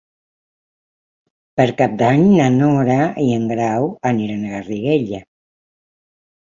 [1.61, 5.27] Per Cap d'Any na Nora i en Grau aniran a Garriguella.